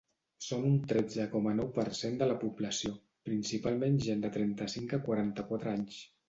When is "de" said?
2.21-2.27, 4.25-4.33